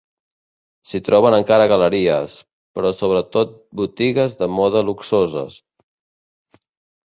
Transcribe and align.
S'hi 0.91 1.01
troben 1.09 1.37
encara 1.37 1.67
galeries, 1.73 2.39
però 2.79 2.93
sobretot 3.03 3.55
botigues 3.85 4.37
de 4.43 4.51
moda 4.57 4.85
luxoses. 4.91 5.63